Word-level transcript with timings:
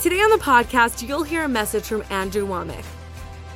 Today 0.00 0.20
on 0.20 0.30
the 0.30 0.36
podcast, 0.36 1.06
you'll 1.06 1.24
hear 1.24 1.42
a 1.42 1.48
message 1.48 1.82
from 1.82 2.04
Andrew 2.08 2.46
Wommack. 2.46 2.84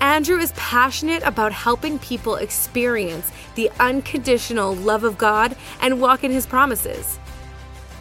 Andrew 0.00 0.38
is 0.38 0.50
passionate 0.56 1.22
about 1.22 1.52
helping 1.52 2.00
people 2.00 2.34
experience 2.34 3.30
the 3.54 3.70
unconditional 3.78 4.74
love 4.74 5.04
of 5.04 5.16
God 5.16 5.54
and 5.80 6.00
walk 6.00 6.24
in 6.24 6.32
his 6.32 6.44
promises. 6.44 7.20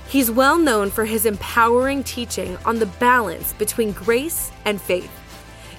He's 0.08 0.31
well 0.31 0.58
known 0.58 0.90
for 0.90 1.05
his 1.05 1.27
empowering 1.27 2.04
teaching 2.04 2.58
on 2.66 2.80
the 2.80 2.88
balance 2.88 3.54
between 3.54 3.91
grace 3.91 4.52
and 4.66 4.81
faith. 4.81 5.12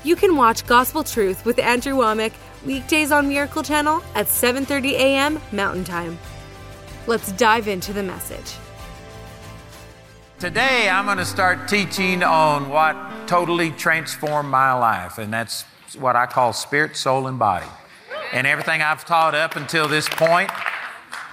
You 0.05 0.15
can 0.15 0.37
watch 0.37 0.65
Gospel 0.65 1.03
Truth 1.03 1.45
with 1.45 1.59
Andrew 1.59 1.95
Wommack 1.95 2.33
weekdays 2.65 3.11
on 3.11 3.29
Miracle 3.29 3.65
Channel 3.65 4.05
at 4.15 4.29
7:30 4.29 4.93
a.m. 4.93 5.41
Mountain 5.51 5.83
Time. 5.83 6.17
Let's 7.09 7.33
dive 7.33 7.67
into 7.67 7.93
the 7.93 8.05
message. 8.05 8.55
Today, 10.43 10.89
I'm 10.89 11.05
going 11.05 11.19
to 11.19 11.25
start 11.25 11.69
teaching 11.69 12.25
on 12.25 12.69
what 12.69 12.97
totally 13.29 13.71
transformed 13.71 14.49
my 14.49 14.73
life, 14.73 15.19
and 15.19 15.33
that's 15.33 15.63
what 15.97 16.17
I 16.17 16.27
call 16.27 16.53
spirit, 16.53 16.97
soul, 16.97 17.29
and 17.29 17.39
body. 17.39 17.69
And 18.33 18.45
everything 18.45 18.83
I've 18.83 19.05
taught 19.05 19.37
up 19.37 19.55
until 19.55 19.87
this 19.87 20.09
point 20.09 20.51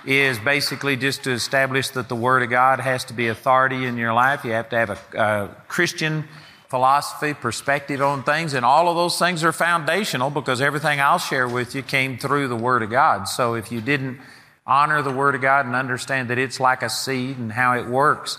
is 0.06 0.38
basically 0.38 0.96
just 0.96 1.24
to 1.24 1.32
establish 1.32 1.90
that 1.90 2.08
the 2.08 2.16
Word 2.16 2.44
of 2.44 2.52
God 2.52 2.80
has 2.82 3.04
to 3.06 3.14
be 3.14 3.30
authority 3.30 3.88
in 3.88 3.98
your 3.98 4.14
life. 4.14 4.46
You 4.46 4.52
have 4.52 4.70
to 4.70 4.76
have 4.78 4.90
a, 4.92 5.18
a 5.18 5.56
Christian 5.68 6.26
philosophy, 6.68 7.34
perspective 7.34 8.04
on 8.04 8.22
things, 8.22 8.54
and 8.54 8.64
all 8.64 8.90
of 8.90 8.96
those 8.96 9.18
things 9.18 9.44
are 9.44 9.52
foundational 9.52 10.30
because 10.30 10.62
everything 10.62 11.02
I'll 11.02 11.18
share 11.18 11.48
with 11.48 11.74
you 11.74 11.82
came 11.82 12.20
through 12.20 12.48
the 12.48 12.56
Word 12.56 12.84
of 12.84 12.92
God. 12.92 13.24
So 13.28 13.56
if 13.56 13.72
you 13.72 13.82
didn't 13.82 14.20
honor 14.68 15.02
the 15.02 15.10
Word 15.10 15.34
of 15.34 15.42
God 15.42 15.66
and 15.66 15.74
understand 15.74 16.30
that 16.30 16.38
it's 16.38 16.60
like 16.60 16.84
a 16.84 16.90
seed 16.92 17.40
and 17.40 17.52
how 17.52 17.74
it 17.76 17.88
works, 17.88 18.38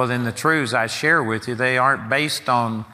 well, 0.00 0.08
then 0.08 0.24
the 0.24 0.32
truths 0.32 0.72
I 0.72 0.86
share 0.86 1.22
with 1.22 1.46
you, 1.46 1.54
they 1.54 1.76
aren't 1.76 2.08
based 2.08 2.48
on 2.48 2.86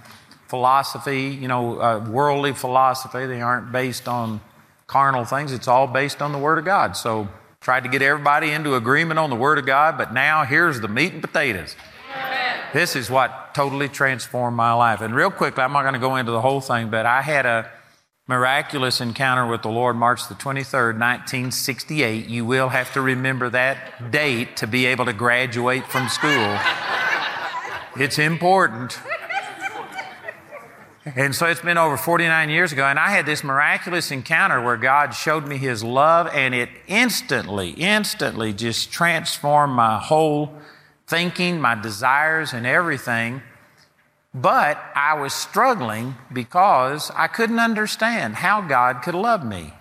philosophy, 0.48 1.28
you 1.28 1.46
know, 1.46 1.80
uh, 1.80 2.04
worldly 2.10 2.52
philosophy. 2.52 3.26
They 3.26 3.40
aren't 3.40 3.70
based 3.70 4.08
on 4.08 4.40
carnal 4.88 5.24
things. 5.24 5.52
It's 5.52 5.68
all 5.68 5.86
based 5.86 6.20
on 6.20 6.32
the 6.32 6.38
Word 6.38 6.58
of 6.58 6.64
God. 6.64 6.96
So, 6.96 7.28
tried 7.60 7.84
to 7.84 7.88
get 7.88 8.02
everybody 8.02 8.50
into 8.50 8.74
agreement 8.74 9.20
on 9.20 9.30
the 9.30 9.36
Word 9.36 9.56
of 9.56 9.66
God, 9.66 9.96
but 9.96 10.12
now 10.12 10.42
here's 10.42 10.80
the 10.80 10.88
meat 10.88 11.12
and 11.12 11.22
potatoes. 11.22 11.76
Amen. 12.12 12.58
This 12.72 12.96
is 12.96 13.08
what 13.08 13.54
totally 13.54 13.88
transformed 13.88 14.56
my 14.56 14.72
life. 14.72 15.00
And 15.00 15.14
real 15.14 15.30
quickly, 15.30 15.62
I'm 15.62 15.72
not 15.72 15.82
going 15.82 15.94
to 15.94 16.00
go 16.00 16.16
into 16.16 16.32
the 16.32 16.40
whole 16.40 16.60
thing, 16.60 16.90
but 16.90 17.06
I 17.06 17.22
had 17.22 17.46
a 17.46 17.70
miraculous 18.28 19.00
encounter 19.00 19.46
with 19.46 19.62
the 19.62 19.68
Lord 19.68 19.94
March 19.94 20.26
the 20.28 20.34
23rd, 20.34 20.98
1968. 20.98 22.26
You 22.26 22.44
will 22.44 22.70
have 22.70 22.92
to 22.94 23.00
remember 23.00 23.48
that 23.50 24.10
date 24.10 24.56
to 24.56 24.66
be 24.66 24.86
able 24.86 25.04
to 25.04 25.12
graduate 25.12 25.86
from 25.86 26.08
school. 26.08 26.58
It's 27.98 28.18
important. 28.18 28.98
And 31.14 31.34
so 31.34 31.46
it's 31.46 31.60
been 31.60 31.78
over 31.78 31.96
49 31.96 32.50
years 32.50 32.72
ago, 32.72 32.84
and 32.84 32.98
I 32.98 33.10
had 33.10 33.26
this 33.26 33.44
miraculous 33.44 34.10
encounter 34.10 34.60
where 34.60 34.76
God 34.76 35.14
showed 35.14 35.46
me 35.46 35.56
His 35.56 35.84
love, 35.84 36.26
and 36.32 36.52
it 36.52 36.68
instantly, 36.88 37.70
instantly 37.70 38.52
just 38.52 38.90
transformed 38.90 39.74
my 39.74 40.00
whole 40.00 40.52
thinking, 41.06 41.60
my 41.60 41.80
desires, 41.80 42.52
and 42.52 42.66
everything. 42.66 43.40
But 44.34 44.82
I 44.96 45.14
was 45.14 45.32
struggling 45.32 46.16
because 46.32 47.12
I 47.14 47.28
couldn't 47.28 47.60
understand 47.60 48.34
how 48.34 48.60
God 48.60 49.02
could 49.02 49.14
love 49.14 49.46
me. 49.46 49.72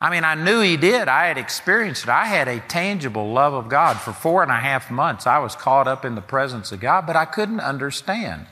I 0.00 0.08
mean, 0.10 0.24
I 0.24 0.34
knew 0.34 0.60
He 0.60 0.76
did. 0.76 1.08
I 1.08 1.26
had 1.26 1.36
experienced 1.36 2.04
it. 2.04 2.08
I 2.08 2.24
had 2.24 2.48
a 2.48 2.60
tangible 2.60 3.32
love 3.32 3.52
of 3.52 3.68
God. 3.68 3.98
For 3.98 4.12
four 4.12 4.42
and 4.42 4.50
a 4.50 4.56
half 4.56 4.90
months, 4.90 5.26
I 5.26 5.38
was 5.38 5.54
caught 5.54 5.86
up 5.86 6.04
in 6.04 6.14
the 6.14 6.22
presence 6.22 6.72
of 6.72 6.80
God, 6.80 7.06
but 7.06 7.16
I 7.16 7.26
couldn't 7.26 7.60
understand 7.60 8.46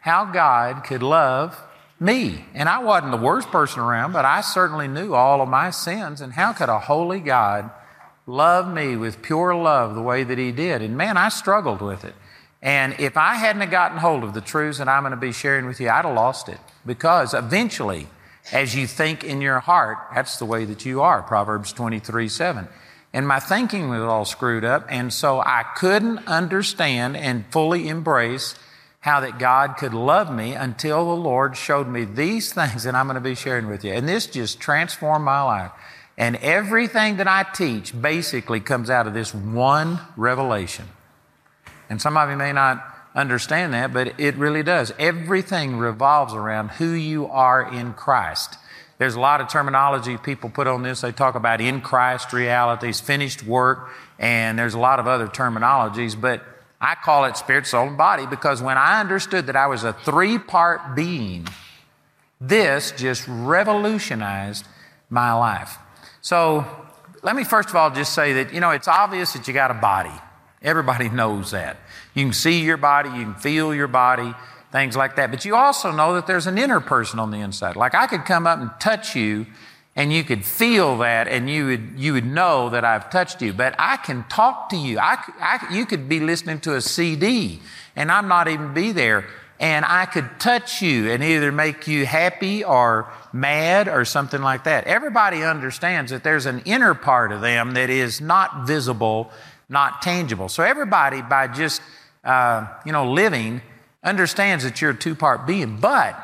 how 0.00 0.26
God 0.26 0.84
could 0.84 1.02
love 1.02 1.58
me. 1.98 2.44
And 2.52 2.68
I 2.68 2.80
wasn't 2.80 3.12
the 3.12 3.16
worst 3.16 3.50
person 3.50 3.80
around, 3.80 4.12
but 4.12 4.26
I 4.26 4.42
certainly 4.42 4.86
knew 4.86 5.14
all 5.14 5.40
of 5.40 5.48
my 5.48 5.70
sins. 5.70 6.20
And 6.20 6.34
how 6.34 6.52
could 6.52 6.68
a 6.68 6.78
holy 6.78 7.20
God 7.20 7.70
love 8.26 8.72
me 8.72 8.96
with 8.96 9.22
pure 9.22 9.54
love 9.54 9.94
the 9.94 10.02
way 10.02 10.22
that 10.22 10.36
He 10.36 10.52
did? 10.52 10.82
And 10.82 10.98
man, 10.98 11.16
I 11.16 11.30
struggled 11.30 11.80
with 11.80 12.04
it. 12.04 12.14
And 12.60 12.94
if 12.98 13.16
I 13.16 13.34
hadn't 13.34 13.70
gotten 13.70 13.98
hold 13.98 14.24
of 14.24 14.34
the 14.34 14.40
truths 14.42 14.78
that 14.78 14.88
I'm 14.88 15.02
going 15.02 15.12
to 15.12 15.16
be 15.16 15.32
sharing 15.32 15.66
with 15.66 15.80
you, 15.80 15.88
I'd 15.88 16.04
have 16.04 16.14
lost 16.14 16.48
it. 16.48 16.58
Because 16.84 17.32
eventually, 17.32 18.06
as 18.52 18.74
you 18.74 18.86
think 18.86 19.24
in 19.24 19.40
your 19.40 19.60
heart, 19.60 19.98
that's 20.14 20.38
the 20.38 20.44
way 20.44 20.64
that 20.64 20.84
you 20.84 21.00
are. 21.02 21.22
Proverbs 21.22 21.72
23 21.72 22.28
7. 22.28 22.68
And 23.12 23.28
my 23.28 23.38
thinking 23.38 23.88
was 23.88 24.00
all 24.00 24.24
screwed 24.24 24.64
up. 24.64 24.86
And 24.90 25.12
so 25.12 25.40
I 25.40 25.64
couldn't 25.76 26.26
understand 26.26 27.16
and 27.16 27.46
fully 27.50 27.88
embrace 27.88 28.56
how 29.00 29.20
that 29.20 29.38
God 29.38 29.76
could 29.76 29.94
love 29.94 30.34
me 30.34 30.54
until 30.54 31.04
the 31.04 31.22
Lord 31.22 31.56
showed 31.56 31.86
me 31.86 32.04
these 32.04 32.52
things 32.52 32.84
that 32.84 32.94
I'm 32.94 33.06
going 33.06 33.14
to 33.14 33.20
be 33.20 33.34
sharing 33.34 33.68
with 33.68 33.84
you. 33.84 33.92
And 33.92 34.08
this 34.08 34.26
just 34.26 34.60
transformed 34.60 35.24
my 35.24 35.42
life. 35.42 35.70
And 36.16 36.36
everything 36.36 37.16
that 37.16 37.28
I 37.28 37.42
teach 37.42 38.00
basically 38.00 38.60
comes 38.60 38.90
out 38.90 39.06
of 39.06 39.14
this 39.14 39.34
one 39.34 40.00
revelation. 40.16 40.86
And 41.90 42.00
some 42.00 42.16
of 42.16 42.30
you 42.30 42.36
may 42.36 42.52
not 42.52 42.93
understand 43.14 43.74
that, 43.74 43.92
but 43.92 44.18
it 44.18 44.36
really 44.36 44.62
does. 44.62 44.92
Everything 44.98 45.76
revolves 45.76 46.34
around 46.34 46.70
who 46.72 46.90
you 46.90 47.26
are 47.28 47.62
in 47.72 47.94
Christ. 47.94 48.56
There's 48.98 49.14
a 49.14 49.20
lot 49.20 49.40
of 49.40 49.48
terminology 49.48 50.16
people 50.16 50.50
put 50.50 50.66
on 50.66 50.82
this. 50.82 51.00
They 51.00 51.12
talk 51.12 51.34
about 51.34 51.60
in 51.60 51.80
Christ 51.80 52.32
realities, 52.32 53.00
finished 53.00 53.42
work, 53.42 53.90
and 54.18 54.58
there's 54.58 54.74
a 54.74 54.78
lot 54.78 55.00
of 55.00 55.06
other 55.06 55.26
terminologies, 55.26 56.20
but 56.20 56.42
I 56.80 56.94
call 56.94 57.24
it 57.24 57.36
spirit, 57.36 57.66
soul, 57.66 57.88
and 57.88 57.96
body 57.96 58.26
because 58.26 58.62
when 58.62 58.76
I 58.76 59.00
understood 59.00 59.46
that 59.46 59.56
I 59.56 59.66
was 59.66 59.84
a 59.84 59.92
three 59.92 60.38
part 60.38 60.94
being, 60.94 61.48
this 62.40 62.92
just 62.92 63.24
revolutionized 63.26 64.66
my 65.08 65.32
life. 65.32 65.78
So 66.20 66.66
let 67.22 67.34
me 67.36 67.44
first 67.44 67.70
of 67.70 67.76
all 67.76 67.90
just 67.90 68.12
say 68.12 68.34
that, 68.34 68.52
you 68.52 68.60
know, 68.60 68.70
it's 68.70 68.88
obvious 68.88 69.32
that 69.32 69.48
you 69.48 69.54
got 69.54 69.70
a 69.70 69.74
body. 69.74 70.12
Everybody 70.62 71.08
knows 71.10 71.50
that. 71.52 71.78
You 72.14 72.24
can 72.24 72.32
see 72.32 72.62
your 72.62 72.76
body, 72.76 73.10
you 73.10 73.24
can 73.24 73.34
feel 73.34 73.74
your 73.74 73.88
body, 73.88 74.34
things 74.72 74.96
like 74.96 75.16
that. 75.16 75.30
But 75.30 75.44
you 75.44 75.56
also 75.56 75.90
know 75.90 76.14
that 76.14 76.26
there's 76.26 76.46
an 76.46 76.58
inner 76.58 76.80
person 76.80 77.18
on 77.18 77.30
the 77.30 77.38
inside. 77.38 77.76
Like 77.76 77.94
I 77.94 78.06
could 78.06 78.24
come 78.24 78.46
up 78.46 78.60
and 78.60 78.70
touch 78.78 79.16
you 79.16 79.46
and 79.96 80.12
you 80.12 80.24
could 80.24 80.44
feel 80.44 80.98
that 80.98 81.28
and 81.28 81.50
you 81.50 81.66
would, 81.66 81.92
you 81.96 82.12
would 82.12 82.26
know 82.26 82.70
that 82.70 82.84
I've 82.84 83.10
touched 83.10 83.42
you. 83.42 83.52
But 83.52 83.74
I 83.78 83.96
can 83.96 84.24
talk 84.28 84.68
to 84.70 84.76
you. 84.76 84.98
I, 84.98 85.18
I, 85.40 85.66
you 85.72 85.86
could 85.86 86.08
be 86.08 86.20
listening 86.20 86.60
to 86.60 86.74
a 86.76 86.80
CD 86.80 87.60
and 87.96 88.10
I'm 88.10 88.28
not 88.28 88.48
even 88.48 88.74
be 88.74 88.92
there. 88.92 89.26
And 89.60 89.84
I 89.84 90.06
could 90.06 90.28
touch 90.40 90.82
you 90.82 91.10
and 91.10 91.22
either 91.22 91.52
make 91.52 91.86
you 91.86 92.06
happy 92.06 92.64
or 92.64 93.08
mad 93.32 93.88
or 93.88 94.04
something 94.04 94.42
like 94.42 94.64
that. 94.64 94.84
Everybody 94.86 95.44
understands 95.44 96.10
that 96.10 96.24
there's 96.24 96.46
an 96.46 96.60
inner 96.64 96.94
part 96.94 97.30
of 97.30 97.40
them 97.40 97.74
that 97.74 97.88
is 97.88 98.20
not 98.20 98.66
visible 98.66 99.30
not 99.68 100.02
tangible. 100.02 100.48
So 100.48 100.62
everybody, 100.62 101.22
by 101.22 101.48
just 101.48 101.80
uh, 102.24 102.66
you 102.84 102.92
know 102.92 103.10
living, 103.10 103.62
understands 104.02 104.64
that 104.64 104.80
you're 104.80 104.92
a 104.92 104.96
two-part 104.96 105.46
being, 105.46 105.78
but 105.78 106.18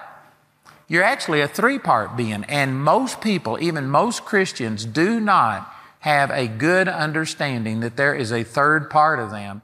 you're 0.89 1.05
actually 1.05 1.41
a 1.41 1.49
three-part 1.49 2.17
being. 2.17 2.45
And 2.45 2.83
most 2.83 3.21
people, 3.21 3.59
even 3.61 3.89
most 3.89 4.25
Christians, 4.25 4.85
do 4.85 5.21
not 5.21 5.73
have 6.01 6.31
a 6.31 6.49
good 6.49 6.89
understanding 6.89 7.81
that 7.81 7.97
there 7.97 8.15
is 8.15 8.33
a 8.33 8.43
third 8.43 8.91
part 8.91 9.19
of 9.19 9.31
them. 9.31 9.63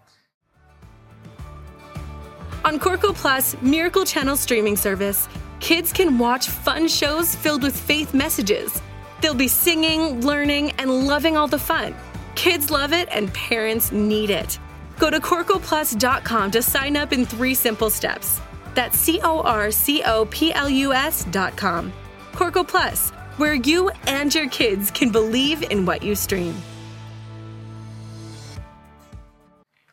On 2.65 2.79
Corco 2.79 3.15
Plus, 3.15 3.57
Miracle 3.63 4.05
Channel 4.05 4.37
streaming 4.37 4.77
service, 4.77 5.29
kids 5.61 5.93
can 5.93 6.19
watch 6.19 6.49
fun 6.49 6.89
shows 6.89 7.35
filled 7.35 7.63
with 7.63 7.79
faith 7.79 8.13
messages. 8.13 8.83
They'll 9.21 9.35
be 9.35 9.49
singing, 9.49 10.21
learning, 10.21 10.73
and 10.73 11.07
loving 11.07 11.37
all 11.37 11.49
the 11.49 11.59
fun. 11.59 11.95
Kids 12.35 12.71
love 12.71 12.93
it 12.93 13.09
and 13.11 13.33
parents 13.33 13.93
need 13.93 14.31
it. 14.31 14.59
Go 14.99 15.11
to 15.11 15.21
CorcoPlus.com 15.21 16.51
to 16.51 16.63
sign 16.63 16.97
up 16.97 17.13
in 17.13 17.27
three 17.27 17.55
simple 17.55 17.91
steps. 17.91 18.41
That's 18.75 18.99
C 18.99 19.21
O 19.23 19.41
R 19.41 19.71
C 19.71 20.03
O 20.05 20.27
P 20.27 20.53
L 20.53 20.69
U 20.69 20.93
S.com. 20.93 21.93
Corco 22.33 22.67
Plus, 22.67 23.11
where 23.39 23.55
you 23.55 23.91
and 24.07 24.35
your 24.35 24.49
kids 24.49 24.91
can 24.91 25.11
believe 25.11 25.63
in 25.71 25.87
what 25.87 26.03
you 26.03 26.15
stream. 26.15 26.55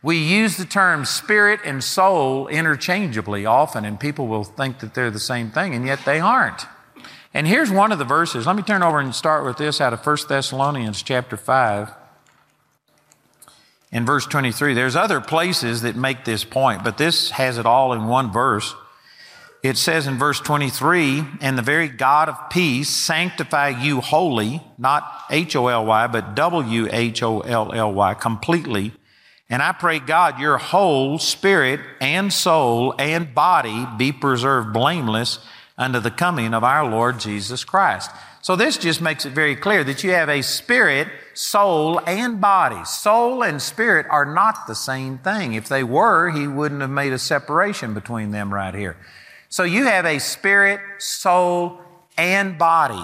We 0.02 0.18
use 0.18 0.58
the 0.58 0.66
term 0.66 1.06
spirit 1.06 1.62
and 1.64 1.82
soul 1.82 2.50
interchangeably 2.50 3.46
often, 3.46 3.86
and 3.86 3.98
people 3.98 4.28
will 4.28 4.44
think 4.44 4.80
that 4.80 4.94
they're 4.94 5.10
the 5.10 5.20
same 5.20 5.50
thing, 5.50 5.74
and 5.74 5.86
yet 5.86 6.00
they 6.04 6.20
aren't. 6.20 6.66
And 7.34 7.48
here's 7.48 7.72
one 7.72 7.94
of 7.94 8.00
the 8.00 8.06
verses. 8.06 8.46
Let 8.46 8.58
me 8.58 8.64
turn 8.64 8.84
over 8.84 9.00
and 9.00 9.16
start 9.16 9.46
with 9.46 9.56
this 9.56 9.80
out 9.80 9.94
of 9.94 10.06
1 10.06 10.18
Thessalonians 10.28 11.02
chapter 11.02 11.38
5. 11.38 12.03
In 13.94 14.08
verse 14.08 14.26
23, 14.26 14.74
there's 14.74 14.96
other 14.96 15.22
places 15.22 15.84
that 15.84 15.96
make 15.96 16.26
this 16.26 16.44
point, 16.44 16.84
but 16.84 16.98
this 16.98 17.30
has 17.30 17.60
it 17.60 17.68
all 17.68 17.94
in 17.94 18.06
one 18.06 18.32
verse. 18.32 18.74
It 19.62 19.78
says 19.78 20.08
in 20.08 20.18
verse 20.18 20.40
23, 20.40 21.24
and 21.42 21.56
the 21.56 21.62
very 21.62 21.90
God 21.90 22.28
of 22.28 22.50
peace 22.50 22.90
sanctify 22.90 23.70
you 23.70 24.02
wholly, 24.02 24.64
not 24.80 25.08
H 25.30 25.56
O 25.56 25.68
L 25.68 25.86
Y, 25.86 26.08
but 26.08 26.34
W 26.34 26.88
H 26.92 27.22
O 27.22 27.42
L 27.42 27.72
L 27.72 27.94
Y, 27.94 28.16
completely. 28.16 28.94
And 29.48 29.62
I 29.62 29.74
pray 29.74 30.00
God, 30.00 30.40
your 30.40 30.58
whole 30.58 31.20
spirit 31.20 31.80
and 32.02 32.34
soul 32.34 32.96
and 32.98 33.36
body 33.36 33.86
be 33.96 34.12
preserved 34.12 34.74
blameless 34.74 35.38
unto 35.78 36.00
the 36.00 36.10
coming 36.10 36.56
of 36.56 36.64
our 36.64 36.90
Lord 36.90 37.20
Jesus 37.20 37.64
Christ. 37.64 38.10
So 38.44 38.58
this 38.58 38.78
just 38.78 39.00
makes 39.00 39.26
it 39.26 39.32
very 39.32 39.56
clear 39.56 39.86
that 39.86 40.04
you 40.04 40.12
have 40.12 40.28
a 40.28 40.42
spirit, 40.42 41.08
soul, 41.34 42.02
and 42.06 42.42
body. 42.42 42.84
Soul 42.84 43.42
and 43.42 43.62
spirit 43.62 44.06
are 44.10 44.26
not 44.26 44.68
the 44.68 44.76
same 44.76 45.18
thing. 45.18 45.54
If 45.54 45.70
they 45.70 45.82
were, 45.82 46.30
he 46.30 46.46
wouldn't 46.46 46.82
have 46.82 46.90
made 46.90 47.14
a 47.14 47.18
separation 47.18 47.94
between 47.94 48.32
them 48.32 48.54
right 48.54 48.76
here. 48.76 48.98
So 49.48 49.64
you 49.64 49.86
have 49.86 50.06
a 50.06 50.20
spirit, 50.20 50.82
soul, 50.98 51.80
and 52.18 52.58
body. 52.58 53.02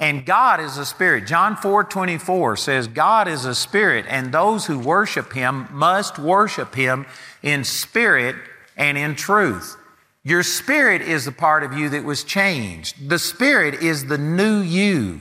And 0.00 0.26
God 0.26 0.60
is 0.60 0.76
a 0.76 0.84
spirit. 0.84 1.26
John 1.26 1.56
4 1.56 1.84
24 1.84 2.58
says, 2.58 2.86
God 2.86 3.26
is 3.26 3.46
a 3.46 3.54
spirit, 3.54 4.04
and 4.06 4.32
those 4.32 4.66
who 4.66 4.78
worship 4.78 5.32
him 5.32 5.66
must 5.70 6.18
worship 6.18 6.74
him 6.74 7.06
in 7.42 7.64
spirit 7.64 8.36
and 8.76 8.98
in 8.98 9.14
truth. 9.14 9.78
Your 10.26 10.42
spirit 10.42 11.02
is 11.02 11.26
the 11.26 11.32
part 11.32 11.62
of 11.62 11.74
you 11.74 11.90
that 11.90 12.02
was 12.02 12.24
changed. 12.24 13.10
The 13.10 13.18
spirit 13.18 13.74
is 13.82 14.06
the 14.06 14.16
new 14.16 14.60
you. 14.60 15.20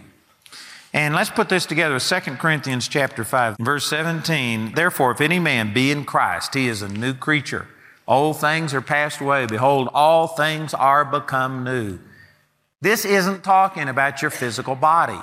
And 0.94 1.14
let's 1.14 1.30
put 1.30 1.50
this 1.50 1.66
together 1.66 1.96
with 1.96 2.08
2 2.08 2.36
Corinthians 2.36 2.88
chapter 2.88 3.26
5, 3.26 3.58
verse 3.60 3.86
17. 3.88 4.76
Therefore, 4.76 5.12
if 5.12 5.20
any 5.20 5.40
man 5.40 5.74
be 5.74 5.92
in 5.92 6.06
Christ, 6.06 6.54
he 6.54 6.70
is 6.70 6.82
a 6.82 6.88
new 6.88 7.14
creature. 7.14 7.68
Old 8.08 8.40
things 8.40 8.74
are 8.74 8.82
passed 8.82 9.20
away. 9.20 9.46
Behold, 9.46 9.90
all 9.94 10.28
things 10.28 10.74
are 10.74 11.04
become 11.04 11.66
new. 11.66 12.00
This 12.80 13.04
isn't 13.04 13.44
talking 13.44 13.90
about 13.90 14.22
your 14.22 14.32
physical 14.32 14.76
body. 14.76 15.20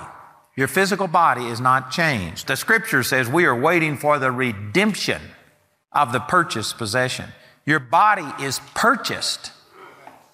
Your 0.55 0.67
physical 0.67 1.07
body 1.07 1.47
is 1.47 1.59
not 1.59 1.89
changed. 1.89 2.47
The 2.47 2.55
scripture 2.55 3.01
says 3.01 3.27
we 3.27 3.45
are 3.45 3.59
waiting 3.59 3.97
for 3.97 4.19
the 4.19 4.31
redemption 4.31 5.21
of 5.91 6.11
the 6.11 6.19
purchased 6.19 6.77
possession. 6.77 7.29
Your 7.65 7.79
body 7.79 8.27
is 8.43 8.59
purchased. 8.75 9.51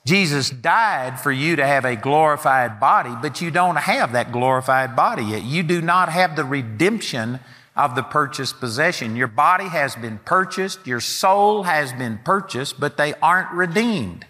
Jesus 0.07 0.50
died 0.50 1.19
for 1.19 1.33
you 1.33 1.57
to 1.57 1.68
have 1.68 1.83
a 1.83 1.98
glorified 1.98 2.80
body, 2.80 3.13
but 3.21 3.42
you 3.42 3.51
don't 3.51 3.75
have 3.75 4.13
that 4.13 4.31
glorified 4.31 4.95
body 4.95 5.24
yet. 5.24 5.44
You 5.44 5.63
do 5.63 5.81
not 5.81 6.07
have 6.07 6.38
the 6.38 6.45
redemption 6.45 7.42
of 7.75 7.94
the 7.94 8.04
purchased 8.04 8.62
possession. 8.62 9.18
Your 9.18 9.27
body 9.27 9.65
has 9.65 9.98
been 9.98 10.19
purchased, 10.19 10.88
your 10.88 11.01
soul 11.01 11.63
has 11.63 11.92
been 11.92 12.19
purchased, 12.24 12.80
but 12.80 12.95
they 12.95 13.15
aren't 13.15 13.51
redeemed. 13.51 14.25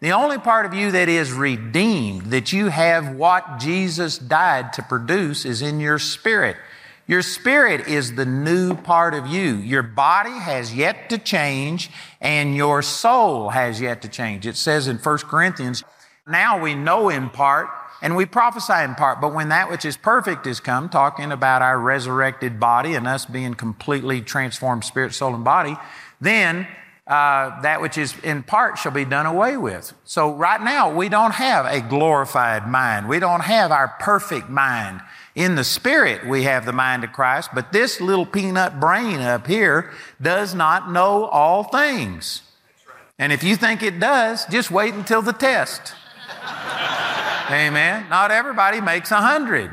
The 0.00 0.10
only 0.10 0.38
part 0.38 0.66
of 0.66 0.74
you 0.74 0.90
that 0.90 1.08
is 1.08 1.32
redeemed, 1.32 2.32
that 2.32 2.52
you 2.52 2.66
have 2.66 3.14
what 3.14 3.60
Jesus 3.60 4.18
died 4.18 4.72
to 4.72 4.82
produce, 4.82 5.44
is 5.44 5.62
in 5.62 5.78
your 5.78 6.00
spirit. 6.00 6.56
Your 7.10 7.22
spirit 7.22 7.88
is 7.88 8.14
the 8.14 8.24
new 8.24 8.72
part 8.72 9.14
of 9.14 9.26
you. 9.26 9.56
Your 9.56 9.82
body 9.82 10.30
has 10.30 10.72
yet 10.72 11.10
to 11.10 11.18
change, 11.18 11.90
and 12.20 12.54
your 12.54 12.82
soul 12.82 13.48
has 13.48 13.80
yet 13.80 14.00
to 14.02 14.08
change. 14.08 14.46
It 14.46 14.56
says 14.56 14.86
in 14.86 14.96
1 14.96 15.18
Corinthians, 15.18 15.82
now 16.28 16.62
we 16.62 16.76
know 16.76 17.08
in 17.08 17.28
part, 17.28 17.66
and 18.00 18.14
we 18.14 18.26
prophesy 18.26 18.84
in 18.84 18.94
part, 18.94 19.20
but 19.20 19.34
when 19.34 19.48
that 19.48 19.68
which 19.68 19.84
is 19.84 19.96
perfect 19.96 20.46
is 20.46 20.60
come, 20.60 20.88
talking 20.88 21.32
about 21.32 21.62
our 21.62 21.80
resurrected 21.80 22.60
body 22.60 22.94
and 22.94 23.08
us 23.08 23.26
being 23.26 23.54
completely 23.54 24.20
transformed 24.20 24.84
spirit, 24.84 25.12
soul, 25.12 25.34
and 25.34 25.42
body, 25.42 25.76
then 26.20 26.68
uh, 27.10 27.60
that 27.62 27.82
which 27.82 27.98
is 27.98 28.16
in 28.22 28.44
part 28.44 28.78
shall 28.78 28.92
be 28.92 29.04
done 29.04 29.26
away 29.26 29.56
with. 29.56 29.92
So 30.04 30.32
right 30.32 30.62
now, 30.62 30.94
we 30.94 31.08
don't 31.08 31.34
have 31.34 31.66
a 31.66 31.80
glorified 31.80 32.68
mind. 32.68 33.08
We 33.08 33.18
don't 33.18 33.40
have 33.42 33.72
our 33.72 33.88
perfect 33.98 34.48
mind. 34.48 35.00
In 35.34 35.56
the 35.56 35.64
spirit, 35.64 36.24
we 36.24 36.44
have 36.44 36.66
the 36.66 36.72
mind 36.72 37.02
of 37.02 37.12
Christ, 37.12 37.50
but 37.52 37.72
this 37.72 38.00
little 38.00 38.26
peanut 38.26 38.78
brain 38.78 39.20
up 39.20 39.48
here 39.48 39.90
does 40.22 40.54
not 40.54 40.92
know 40.92 41.24
all 41.24 41.64
things. 41.64 42.42
And 43.18 43.32
if 43.32 43.42
you 43.42 43.56
think 43.56 43.82
it 43.82 43.98
does, 43.98 44.46
just 44.46 44.70
wait 44.70 44.94
until 44.94 45.20
the 45.20 45.32
test. 45.32 45.94
Amen. 47.50 48.08
Not 48.08 48.30
everybody 48.30 48.80
makes 48.80 49.10
a 49.10 49.20
hundred. 49.20 49.72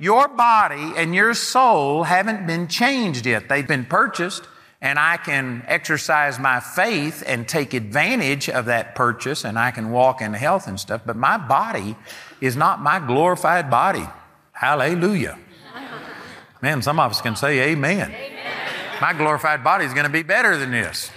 Your 0.00 0.26
body 0.26 0.94
and 0.96 1.14
your 1.14 1.32
soul 1.34 2.02
haven't 2.02 2.46
been 2.48 2.66
changed 2.66 3.24
yet. 3.24 3.48
They've 3.48 3.68
been 3.68 3.84
purchased, 3.84 4.48
and 4.82 4.98
I 4.98 5.18
can 5.18 5.62
exercise 5.66 6.38
my 6.38 6.60
faith 6.60 7.22
and 7.26 7.46
take 7.46 7.74
advantage 7.74 8.48
of 8.48 8.64
that 8.66 8.94
purchase, 8.94 9.44
and 9.44 9.58
I 9.58 9.70
can 9.70 9.90
walk 9.90 10.22
in 10.22 10.32
health 10.32 10.66
and 10.66 10.80
stuff. 10.80 11.02
But 11.04 11.16
my 11.16 11.36
body 11.36 11.96
is 12.40 12.56
not 12.56 12.80
my 12.80 12.98
glorified 12.98 13.70
body. 13.70 14.06
Hallelujah. 14.52 15.38
Man, 16.62 16.82
some 16.82 17.00
of 17.00 17.10
us 17.10 17.20
can 17.20 17.36
say 17.36 17.70
amen. 17.72 18.10
amen. 18.10 18.40
My 19.00 19.14
glorified 19.14 19.64
body 19.64 19.84
is 19.86 19.94
going 19.94 20.04
to 20.04 20.12
be 20.12 20.22
better 20.22 20.56
than 20.56 20.70
this. 20.70 21.10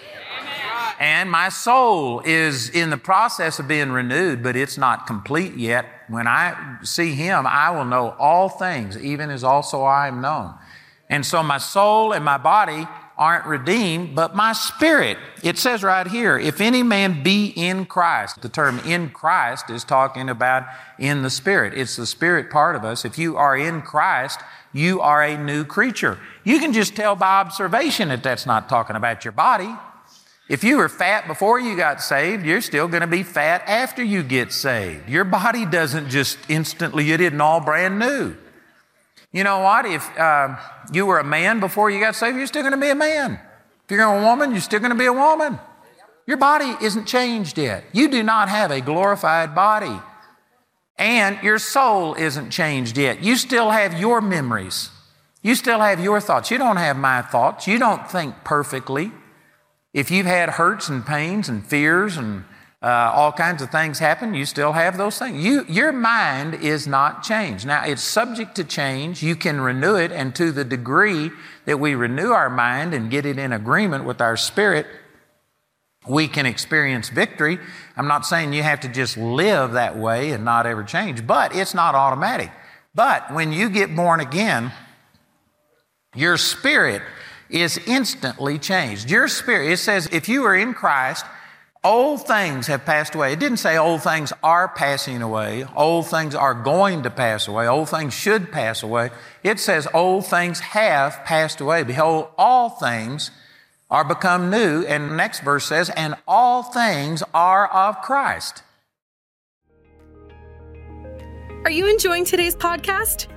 And 1.00 1.30
my 1.30 1.50
soul 1.50 2.22
is 2.24 2.70
in 2.70 2.90
the 2.90 2.98
process 2.98 3.60
of 3.60 3.68
being 3.68 3.92
renewed, 3.92 4.42
but 4.42 4.56
it's 4.56 4.78
not 4.78 5.06
complete 5.06 5.56
yet. 5.56 5.86
When 6.08 6.28
I 6.28 6.78
see 6.84 7.14
Him, 7.14 7.46
I 7.46 7.72
will 7.72 7.84
know 7.84 8.16
all 8.20 8.48
things, 8.48 8.98
even 8.98 9.30
as 9.30 9.44
also 9.44 9.84
I 9.84 10.08
am 10.08 10.22
known. 10.22 10.54
And 11.10 11.26
so 11.26 11.44
my 11.44 11.58
soul 11.58 12.14
and 12.14 12.24
my 12.24 12.38
body 12.38 12.88
aren't 13.18 13.46
redeemed, 13.46 14.16
but 14.16 14.36
my 14.36 14.54
spirit. 14.54 15.18
It 15.44 15.58
says 15.58 15.84
right 15.84 16.08
here, 16.08 16.38
if 16.38 16.60
any 16.60 16.84
man 16.84 17.24
be 17.24 17.48
in 17.56 17.86
Christ, 17.86 18.42
the 18.42 18.50
term 18.50 18.80
in 18.80 19.10
Christ 19.10 19.70
is 19.70 19.84
talking 19.84 20.30
about 20.30 20.66
in 20.98 21.22
the 21.22 21.30
spirit. 21.30 21.74
It's 21.76 21.96
the 21.96 22.06
spirit 22.06 22.50
part 22.50 22.76
of 22.76 22.84
us. 22.84 23.06
If 23.06 23.18
you 23.18 23.38
are 23.38 23.56
in 23.56 23.82
Christ, 23.82 24.40
you 24.74 25.02
are 25.02 25.24
a 25.24 25.38
new 25.38 25.64
creature. 25.64 26.18
You 26.44 26.60
can 26.60 26.74
just 26.74 26.96
tell 26.96 27.16
by 27.16 27.40
observation 27.40 28.10
that 28.10 28.24
that's 28.24 28.46
not 28.46 28.68
talking 28.68 28.96
about 28.96 29.24
your 29.24 29.32
body. 29.32 29.74
If 30.50 30.64
you 30.64 30.78
were 30.78 30.90
fat 30.90 31.26
before 31.26 31.60
you 31.60 31.78
got 31.78 32.02
saved, 32.02 32.46
you're 32.46 32.62
still 32.62 32.88
going 32.88 33.02
to 33.02 33.08
be 33.08 33.24
fat 33.24 33.64
after 33.66 34.04
you 34.04 34.24
get 34.24 34.52
saved. 34.52 35.08
Your 35.08 35.24
body 35.24 35.66
doesn't 35.66 36.10
just 36.10 36.38
instantly 36.50 37.12
it 37.12 37.40
all 37.40 37.62
brand 37.62 37.98
new. 37.98 38.36
You 39.34 39.44
know 39.44 39.60
what? 39.60 39.86
If 39.86 40.18
uh, 40.18 40.56
you 40.94 41.06
were 41.06 41.20
a 41.20 41.24
man 41.24 41.60
before 41.60 41.90
you 41.90 42.00
got 42.00 42.16
saved, 42.16 42.38
you're 42.38 42.48
still 42.48 42.62
going 42.62 42.74
to 42.74 42.80
be 42.80 42.90
a 42.90 42.96
man. 42.96 43.40
If 43.84 43.92
you're 43.92 44.04
a 44.04 44.22
woman, 44.24 44.52
you're 44.52 44.62
still 44.62 44.80
going 44.80 44.92
to 44.92 44.98
be 44.98 45.08
a 45.08 45.14
woman. 45.14 45.60
Your 46.26 46.38
body 46.38 46.74
isn't 46.82 47.06
changed 47.06 47.58
yet. 47.58 47.84
You 47.92 48.08
do 48.10 48.24
not 48.24 48.48
have 48.48 48.72
a 48.72 48.80
glorified 48.80 49.54
body. 49.54 50.00
And 50.98 51.42
your 51.44 51.58
soul 51.58 52.14
isn't 52.14 52.52
changed 52.52 52.98
yet. 52.98 53.24
You 53.24 53.36
still 53.36 53.72
have 53.72 54.00
your 54.00 54.22
memories. 54.22 54.90
You 55.42 55.56
still 55.56 55.80
have 55.80 56.00
your 56.00 56.22
thoughts. 56.22 56.52
You 56.52 56.60
don't 56.60 56.78
have 56.78 56.96
my 56.96 57.24
thoughts. 57.24 57.68
You 57.68 57.80
don't 57.80 58.10
think 58.10 58.36
perfectly. 58.46 59.12
If 59.94 60.12
you've 60.12 60.28
had 60.28 60.52
hurts 60.52 60.88
and 60.88 61.06
pains 61.06 61.50
and 61.50 61.66
fears 61.66 62.16
and 62.18 62.46
uh, 62.84 63.14
all 63.16 63.32
kinds 63.32 63.62
of 63.62 63.72
things 63.72 63.98
happen, 63.98 64.34
you 64.34 64.46
still 64.46 64.74
have 64.74 64.98
those 64.98 65.18
things. 65.18 65.42
You, 65.42 65.66
your 65.70 65.94
mind 65.94 66.56
is 66.56 66.86
not 66.86 67.24
changed. 67.24 67.66
Now, 67.66 67.86
it's 67.86 68.04
subject 68.04 68.56
to 68.56 68.66
change. 68.66 69.24
You 69.24 69.38
can 69.38 69.62
renew 69.62 69.96
it, 69.96 70.12
and 70.12 70.36
to 70.36 70.52
the 70.52 70.66
degree 70.66 71.32
that 71.64 71.80
we 71.80 71.96
renew 71.96 72.32
our 72.32 72.50
mind 72.50 72.94
and 72.94 73.10
get 73.10 73.26
it 73.26 73.40
in 73.40 73.54
agreement 73.54 74.04
with 74.04 74.20
our 74.20 74.36
spirit, 74.36 74.86
we 76.06 76.28
can 76.28 76.46
experience 76.46 77.08
victory. 77.08 77.58
I'm 77.96 78.10
not 78.10 78.26
saying 78.26 78.52
you 78.52 78.64
have 78.64 78.82
to 78.82 78.90
just 78.90 79.16
live 79.16 79.72
that 79.72 79.98
way 79.98 80.32
and 80.32 80.44
not 80.44 80.66
ever 80.66 80.84
change, 80.84 81.26
but 81.26 81.56
it's 81.56 81.74
not 81.74 81.96
automatic. 81.96 82.52
But 82.94 83.34
when 83.34 83.54
you 83.54 83.70
get 83.70 83.96
born 83.96 84.20
again, 84.20 84.74
your 86.14 86.36
spirit 86.36 87.02
is 87.50 87.80
instantly 87.88 88.60
changed. 88.60 89.10
Your 89.10 89.30
spirit, 89.30 89.72
it 89.72 89.78
says, 89.78 90.10
if 90.12 90.28
you 90.28 90.44
are 90.44 90.56
in 90.56 90.74
Christ, 90.74 91.26
old 91.84 92.26
things 92.26 92.68
have 92.68 92.86
passed 92.86 93.14
away. 93.16 93.34
It 93.34 93.40
didn't 93.40 93.58
say 93.58 93.78
old 93.78 94.04
things 94.04 94.32
are 94.42 94.68
passing 94.68 95.22
away, 95.22 95.66
old 95.76 96.08
things 96.08 96.34
are 96.36 96.54
going 96.54 97.04
to 97.04 97.10
pass 97.10 97.48
away, 97.48 97.68
old 97.68 97.90
things 97.90 98.14
should 98.14 98.52
pass 98.52 98.84
away. 98.84 99.10
It 99.44 99.60
says 99.60 99.88
old 99.94 100.26
things 100.26 100.60
have 100.60 101.24
passed 101.26 101.60
away. 101.62 101.84
Behold, 101.84 102.30
all 102.38 102.70
things 102.70 103.32
are 103.90 104.04
become 104.04 104.50
new. 104.50 104.84
And 104.86 105.12
the 105.12 105.16
next 105.16 105.42
verse 105.42 105.66
says, 105.66 105.90
and 105.92 106.16
all 106.28 106.64
things 106.64 107.22
are 107.34 107.68
of 107.68 108.02
Christ. 108.02 108.64
Are 111.66 111.72
you 111.72 111.88
enjoying 111.88 112.26
today's 112.26 112.56
podcast? 112.56 113.28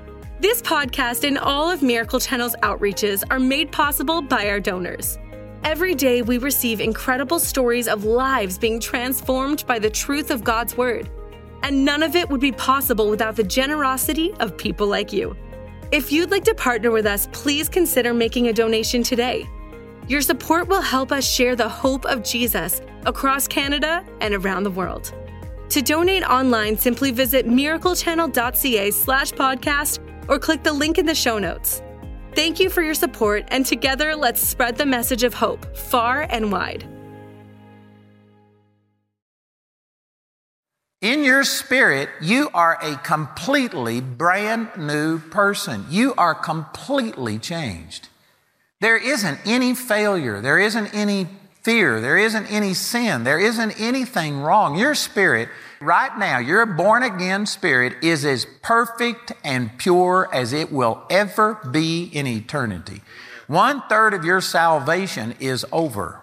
This 0.41 0.61
podcast 0.61 1.27
and 1.27 1.39
all 1.39 1.71
of 1.71 1.83
Miracle 1.83 2.21
Channel's 2.21 2.57
outreaches 2.57 3.23
are 3.31 3.39
made 3.39 3.71
possible 3.71 4.21
by 4.21 4.49
our 4.49 4.61
donors. 4.61 5.19
Every 5.65 5.95
day 5.95 6.23
we 6.23 6.39
receive 6.39 6.81
incredible 6.81 7.39
stories 7.39 7.89
of 7.89 8.05
lives 8.05 8.59
being 8.59 8.81
transformed 8.81 9.67
by 9.67 9.79
the 9.79 9.91
truth 9.91 10.31
of 10.31 10.45
God's 10.45 10.77
Word. 10.77 11.11
And 11.63 11.85
none 11.85 12.03
of 12.03 12.15
it 12.15 12.29
would 12.29 12.41
be 12.41 12.53
possible 12.53 13.11
without 13.11 13.37
the 13.37 13.43
generosity 13.43 14.33
of 14.41 14.57
people 14.57 14.87
like 14.87 15.13
you. 15.13 15.37
If 15.93 16.13
you'd 16.13 16.31
like 16.31 16.45
to 16.45 16.55
partner 16.55 16.91
with 16.91 17.07
us, 17.07 17.29
please 17.33 17.69
consider 17.69 18.13
making 18.13 18.49
a 18.49 18.53
donation 18.53 19.03
today. 19.03 19.47
Your 20.09 20.21
support 20.21 20.69
will 20.69 20.81
help 20.81 21.11
us 21.11 21.29
share 21.29 21.57
the 21.57 21.69
hope 21.69 22.05
of 22.05 22.23
Jesus 22.23 22.81
across 23.05 23.49
Canada 23.49 24.05
and 24.21 24.35
around 24.35 24.63
the 24.63 24.71
world. 24.71 25.13
To 25.71 25.83
donate 25.83 26.23
online, 26.23 26.77
simply 26.77 27.11
visit 27.11 27.47
miraclechannel.ca 27.47 28.91
slash 28.93 29.33
podcast 29.33 29.99
or 30.29 30.39
click 30.39 30.63
the 30.63 30.73
link 30.73 30.99
in 30.99 31.07
the 31.07 31.15
show 31.15 31.39
notes. 31.39 31.83
Thank 32.37 32.61
you 32.61 32.69
for 32.69 32.83
your 32.83 32.93
support, 32.93 33.47
and 33.49 33.65
together 33.65 34.15
let's 34.15 34.43
spread 34.43 34.77
the 34.77 34.85
message 34.85 35.23
of 35.23 35.33
hope 35.33 35.75
far 35.75 36.21
and 36.21 36.53
wide. 36.53 36.87
In 41.01 41.25
your 41.25 41.45
spirit, 41.45 42.11
you 42.21 42.51
are 42.53 42.77
a 42.83 42.97
completely 42.97 44.03
brand 44.03 44.69
new 44.77 45.19
person. 45.19 45.87
You 45.89 46.13
are 46.19 46.35
completely 46.35 47.39
changed. 47.39 48.11
There 48.83 48.99
isn't 48.99 49.39
any 49.47 49.75
failure. 49.75 50.43
There 50.43 50.59
isn't 50.59 50.95
any 50.95 51.29
fear. 51.67 52.01
There 52.01 52.17
isn't 52.17 52.47
any 52.47 52.75
sin. 52.75 53.25
There 53.25 53.41
isn't 53.41 53.81
anything 53.81 54.41
wrong. 54.41 54.79
Your 54.79 54.95
spirit, 54.95 55.49
right 55.81 56.17
now, 56.17 56.39
your 56.39 56.65
born 56.65 57.03
again 57.03 57.45
spirit 57.45 58.05
is 58.05 58.25
as 58.25 58.47
perfect 58.63 59.33
and 59.43 59.77
pure 59.77 60.29
as 60.33 60.53
it 60.53 60.71
will 60.71 61.03
ever 61.11 61.59
be 61.73 62.05
in 62.05 62.25
eternity. 62.29 63.03
One 63.49 63.83
third 63.89 64.15
of 64.15 64.25
your 64.25 64.41
salvation 64.41 65.35
is 65.41 65.67
over. 65.73 66.21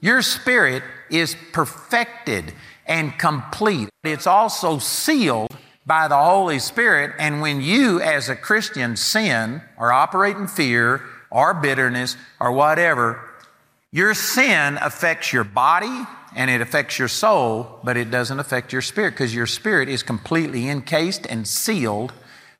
Your 0.00 0.22
spirit 0.22 0.82
is 1.10 1.36
perfected 1.52 2.54
and 2.86 3.18
complete. 3.18 3.90
It's 4.02 4.26
also 4.26 4.78
sealed 4.78 5.54
by 5.84 6.08
the 6.08 6.16
Holy 6.16 6.58
Spirit. 6.58 7.12
And 7.18 7.42
when 7.42 7.60
you, 7.60 8.00
as 8.00 8.30
a 8.30 8.34
Christian, 8.34 8.96
sin 8.96 9.60
or 9.76 9.92
operate 9.92 10.38
in 10.38 10.48
fear 10.48 11.02
or 11.30 11.52
bitterness 11.52 12.16
or 12.40 12.52
whatever, 12.52 13.29
your 13.92 14.14
sin 14.14 14.78
affects 14.80 15.32
your 15.32 15.44
body 15.44 16.04
and 16.36 16.50
it 16.50 16.60
affects 16.60 16.98
your 16.98 17.08
soul, 17.08 17.80
but 17.82 17.96
it 17.96 18.10
doesn't 18.10 18.38
affect 18.38 18.72
your 18.72 18.82
spirit 18.82 19.12
because 19.12 19.34
your 19.34 19.46
spirit 19.46 19.88
is 19.88 20.02
completely 20.02 20.68
encased 20.68 21.26
and 21.26 21.46
sealed 21.46 22.12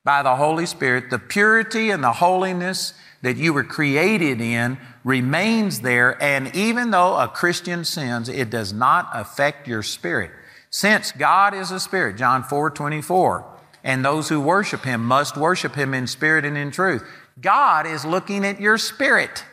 by 0.03 0.23
the 0.23 0.35
Holy 0.35 0.65
Spirit. 0.65 1.09
The 1.09 1.19
purity 1.19 1.89
and 1.89 2.03
the 2.03 2.11
holiness 2.11 2.93
that 3.21 3.37
you 3.37 3.53
were 3.53 3.63
created 3.63 4.41
in 4.41 4.77
remains 5.03 5.81
there. 5.81 6.21
And 6.21 6.53
even 6.55 6.91
though 6.91 7.17
a 7.17 7.27
Christian 7.27 7.85
sins, 7.85 8.27
it 8.27 8.49
does 8.49 8.73
not 8.73 9.09
affect 9.13 9.67
your 9.67 9.83
spirit. 9.83 10.31
Since 10.69 11.11
God 11.11 11.53
is 11.53 11.71
a 11.71 11.79
spirit, 11.79 12.17
John 12.17 12.43
4 12.43 12.71
24, 12.71 13.45
and 13.83 14.03
those 14.03 14.29
who 14.29 14.39
worship 14.41 14.83
him 14.83 15.03
must 15.05 15.37
worship 15.37 15.75
him 15.75 15.93
in 15.93 16.07
spirit 16.07 16.45
and 16.45 16.57
in 16.57 16.71
truth. 16.71 17.03
God 17.39 17.85
is 17.85 18.05
looking 18.05 18.45
at 18.45 18.59
your 18.59 18.77
spirit. 18.77 19.45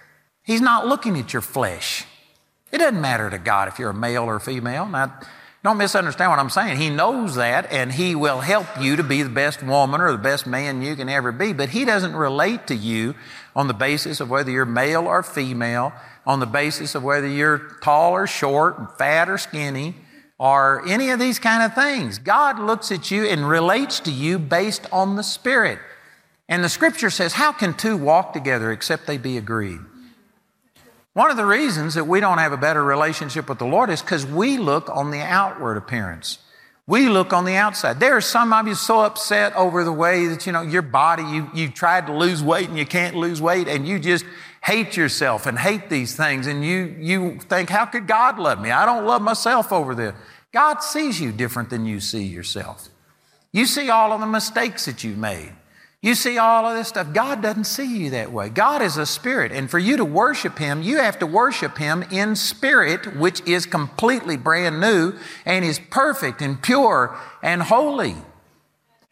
He's 0.48 0.62
not 0.62 0.86
looking 0.86 1.18
at 1.18 1.34
your 1.34 1.42
flesh. 1.42 2.06
It 2.72 2.78
doesn't 2.78 3.02
matter 3.02 3.28
to 3.28 3.36
God 3.36 3.68
if 3.68 3.78
you're 3.78 3.90
a 3.90 3.94
male 3.94 4.24
or 4.24 4.36
a 4.36 4.40
female. 4.40 4.86
Now, 4.86 5.12
don't 5.62 5.76
misunderstand 5.76 6.30
what 6.30 6.38
I'm 6.38 6.48
saying. 6.48 6.78
He 6.78 6.88
knows 6.88 7.34
that 7.34 7.70
and 7.70 7.92
He 7.92 8.14
will 8.14 8.40
help 8.40 8.66
you 8.80 8.96
to 8.96 9.02
be 9.02 9.22
the 9.22 9.28
best 9.28 9.62
woman 9.62 10.00
or 10.00 10.10
the 10.10 10.16
best 10.16 10.46
man 10.46 10.80
you 10.80 10.96
can 10.96 11.10
ever 11.10 11.32
be, 11.32 11.52
but 11.52 11.68
He 11.68 11.84
doesn't 11.84 12.16
relate 12.16 12.66
to 12.68 12.74
you 12.74 13.14
on 13.54 13.68
the 13.68 13.74
basis 13.74 14.20
of 14.20 14.30
whether 14.30 14.50
you're 14.50 14.64
male 14.64 15.06
or 15.06 15.22
female, 15.22 15.92
on 16.24 16.40
the 16.40 16.46
basis 16.46 16.94
of 16.94 17.04
whether 17.04 17.26
you're 17.28 17.76
tall 17.82 18.12
or 18.12 18.26
short, 18.26 18.96
fat 18.96 19.28
or 19.28 19.36
skinny, 19.36 19.96
or 20.38 20.82
any 20.88 21.10
of 21.10 21.18
these 21.18 21.38
kind 21.38 21.62
of 21.62 21.74
things. 21.74 22.16
God 22.16 22.58
looks 22.58 22.90
at 22.90 23.10
you 23.10 23.26
and 23.26 23.46
relates 23.46 24.00
to 24.00 24.10
you 24.10 24.38
based 24.38 24.86
on 24.90 25.16
the 25.16 25.22
Spirit. 25.22 25.78
And 26.48 26.64
the 26.64 26.70
scripture 26.70 27.10
says, 27.10 27.34
How 27.34 27.52
can 27.52 27.74
two 27.74 27.98
walk 27.98 28.32
together 28.32 28.72
except 28.72 29.06
they 29.06 29.18
be 29.18 29.36
agreed? 29.36 29.80
One 31.18 31.32
of 31.32 31.36
the 31.36 31.46
reasons 31.46 31.94
that 31.94 32.06
we 32.06 32.20
don't 32.20 32.38
have 32.38 32.52
a 32.52 32.56
better 32.56 32.84
relationship 32.84 33.48
with 33.48 33.58
the 33.58 33.66
Lord 33.66 33.90
is 33.90 34.00
because 34.00 34.24
we 34.24 34.56
look 34.56 34.88
on 34.88 35.10
the 35.10 35.18
outward 35.18 35.76
appearance. 35.76 36.38
We 36.86 37.08
look 37.08 37.32
on 37.32 37.44
the 37.44 37.56
outside. 37.56 37.98
There 37.98 38.16
are 38.16 38.20
some 38.20 38.52
of 38.52 38.68
you 38.68 38.76
so 38.76 39.00
upset 39.00 39.52
over 39.56 39.82
the 39.82 39.90
way 39.90 40.26
that, 40.26 40.46
you 40.46 40.52
know, 40.52 40.62
your 40.62 40.82
body, 40.82 41.24
you, 41.24 41.50
you 41.52 41.70
tried 41.70 42.06
to 42.06 42.16
lose 42.16 42.40
weight 42.40 42.68
and 42.68 42.78
you 42.78 42.86
can't 42.86 43.16
lose 43.16 43.42
weight 43.42 43.66
and 43.66 43.84
you 43.84 43.98
just 43.98 44.24
hate 44.62 44.96
yourself 44.96 45.46
and 45.46 45.58
hate 45.58 45.90
these 45.90 46.14
things 46.14 46.46
and 46.46 46.64
you, 46.64 46.94
you 47.00 47.40
think, 47.40 47.68
how 47.68 47.84
could 47.84 48.06
God 48.06 48.38
love 48.38 48.60
me? 48.60 48.70
I 48.70 48.86
don't 48.86 49.04
love 49.04 49.20
myself 49.20 49.72
over 49.72 49.96
this. 49.96 50.14
God 50.52 50.84
sees 50.84 51.20
you 51.20 51.32
different 51.32 51.68
than 51.68 51.84
you 51.84 51.98
see 51.98 52.22
yourself. 52.22 52.90
You 53.50 53.66
see 53.66 53.90
all 53.90 54.12
of 54.12 54.20
the 54.20 54.26
mistakes 54.26 54.84
that 54.84 55.02
you've 55.02 55.18
made. 55.18 55.50
You 56.00 56.14
see 56.14 56.38
all 56.38 56.64
of 56.64 56.76
this 56.76 56.88
stuff. 56.88 57.12
God 57.12 57.42
doesn't 57.42 57.64
see 57.64 57.98
you 57.98 58.10
that 58.10 58.30
way. 58.30 58.50
God 58.50 58.82
is 58.82 58.96
a 58.96 59.06
spirit. 59.06 59.50
And 59.50 59.68
for 59.68 59.80
you 59.80 59.96
to 59.96 60.04
worship 60.04 60.58
Him, 60.58 60.80
you 60.80 60.98
have 60.98 61.18
to 61.18 61.26
worship 61.26 61.76
Him 61.76 62.04
in 62.12 62.36
spirit, 62.36 63.16
which 63.16 63.40
is 63.46 63.66
completely 63.66 64.36
brand 64.36 64.80
new 64.80 65.14
and 65.44 65.64
is 65.64 65.80
perfect 65.90 66.40
and 66.40 66.62
pure 66.62 67.18
and 67.42 67.62
holy. 67.62 68.14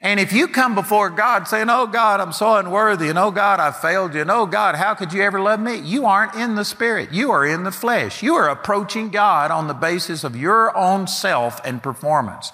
And 0.01 0.21
if 0.21 0.33
you 0.33 0.47
come 0.47 0.77
before 0.77 1.11
God 1.11 1.49
saying, 1.49 1.69
Oh 1.71 1.89
God, 1.89 2.21
I'm 2.21 2.33
so 2.33 2.55
unworthy, 2.55 3.09
and 3.09 3.19
oh 3.19 3.33
God, 3.33 3.59
I 3.59 3.73
failed 3.73 4.15
you, 4.15 4.21
and 4.21 4.31
oh 4.31 4.47
God, 4.47 4.77
how 4.77 4.95
could 4.95 5.13
you 5.13 5.23
ever 5.23 5.41
love 5.41 5.59
me? 5.59 5.79
You 5.79 6.07
aren't 6.07 6.37
in 6.37 6.55
the 6.55 6.65
spirit. 6.65 7.13
You 7.13 7.33
are 7.33 7.45
in 7.45 7.65
the 7.65 7.73
flesh. 7.73 8.23
You 8.23 8.35
are 8.35 8.49
approaching 8.49 9.09
God 9.09 9.51
on 9.51 9.67
the 9.67 9.75
basis 9.75 10.23
of 10.23 10.37
your 10.37 10.77
own 10.77 11.09
self 11.09 11.61
and 11.65 11.83
performance. 11.83 12.53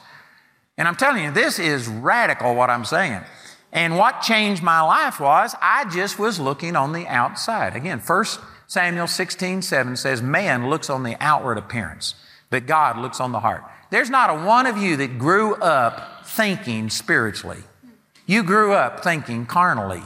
And 0.78 0.88
I'm 0.88 0.96
telling 0.96 1.24
you, 1.24 1.30
this 1.32 1.58
is 1.58 1.86
radical 1.86 2.54
what 2.54 2.70
I'm 2.70 2.86
saying. 2.86 3.20
And 3.72 3.96
what 3.96 4.20
changed 4.20 4.62
my 4.62 4.82
life 4.82 5.18
was 5.18 5.54
I 5.60 5.86
just 5.88 6.18
was 6.18 6.38
looking 6.38 6.76
on 6.76 6.92
the 6.92 7.06
outside. 7.06 7.74
Again, 7.74 8.00
1 8.00 8.24
Samuel 8.66 9.06
16, 9.06 9.62
7 9.62 9.96
says, 9.96 10.22
Man 10.22 10.68
looks 10.68 10.90
on 10.90 11.02
the 11.02 11.16
outward 11.20 11.58
appearance, 11.58 12.14
but 12.50 12.66
God 12.66 12.98
looks 12.98 13.20
on 13.20 13.32
the 13.32 13.40
heart. 13.40 13.64
There's 13.90 14.10
not 14.10 14.30
a 14.30 14.46
one 14.46 14.66
of 14.66 14.76
you 14.76 14.96
that 14.98 15.18
grew 15.18 15.54
up 15.56 16.26
thinking 16.26 16.90
spiritually. 16.90 17.62
You 18.26 18.42
grew 18.42 18.72
up 18.72 19.02
thinking 19.02 19.46
carnally. 19.46 20.02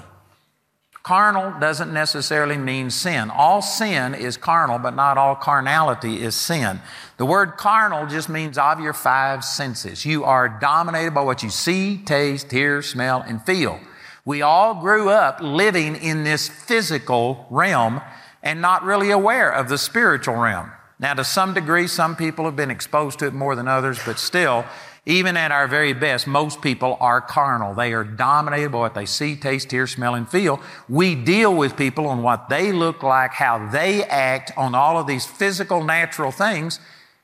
Carnal 1.07 1.61
doesn't 1.61 1.93
necessarily 1.93 2.57
mean 2.57 2.91
sin. 2.91 3.31
All 3.31 3.63
sin 3.63 4.13
is 4.13 4.37
carnal, 4.37 4.81
but 4.81 4.97
not 4.97 5.17
all 5.17 5.37
carnality 5.37 6.21
is 6.21 6.35
sin. 6.35 6.81
The 7.17 7.25
word 7.25 7.57
carnal 7.57 8.09
just 8.09 8.29
means 8.29 8.59
of 8.59 8.81
your 8.81 8.93
five 8.93 9.45
senses. 9.45 10.05
You 10.05 10.25
are 10.25 10.49
dominated 10.49 11.15
by 11.15 11.21
what 11.21 11.45
you 11.45 11.51
see, 11.51 11.99
taste, 11.99 12.51
hear, 12.51 12.83
smell, 12.83 13.23
and 13.23 13.41
feel. 13.47 13.79
We 14.25 14.43
all 14.43 14.75
grew 14.81 15.09
up 15.09 15.39
living 15.41 15.95
in 15.95 16.25
this 16.25 16.49
physical 16.49 17.47
realm 17.51 18.01
and 18.43 18.61
not 18.61 18.83
really 18.83 19.13
aware 19.13 19.53
of 19.53 19.69
the 19.69 19.79
spiritual 19.79 20.35
realm. 20.35 20.73
Now, 20.99 21.15
to 21.15 21.23
some 21.23 21.55
degree, 21.55 21.87
some 21.87 22.17
people 22.17 22.47
have 22.47 22.57
been 22.57 22.73
exposed 22.73 23.21
to 23.21 23.27
it 23.27 23.33
more 23.33 23.55
than 23.55 23.69
others, 23.69 24.01
but 24.05 24.19
still, 24.19 24.65
even 25.07 25.37
at 25.37 25.53
our 25.53 25.69
very 25.69 25.93
best, 25.93 26.27
most 26.27 26.61
people 26.61 26.97
are 27.01 27.21
carnal. 27.21 27.75
They 27.75 27.93
are 27.93 28.03
dominated 28.03 28.73
by 28.73 28.79
what 28.79 28.95
they 28.95 29.07
see, 29.07 29.37
taste, 29.37 29.71
hear, 29.71 29.87
smell, 29.87 30.17
and 30.17 30.29
feel. 30.29 30.61
We 30.89 31.15
deal 31.15 31.55
with 31.55 31.77
people 31.77 32.09
on 32.09 32.23
what 32.23 32.49
they 32.49 32.73
look 32.73 33.05
like, 33.05 33.31
how 33.31 33.69
they 33.71 34.03
act 34.05 34.51
on 34.57 34.75
all 34.75 34.99
of 34.99 35.07
these 35.07 35.25
physical, 35.25 35.85
natural 35.85 36.33
things, 36.33 36.81